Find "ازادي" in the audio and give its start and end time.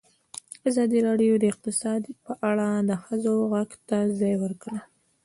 0.69-0.99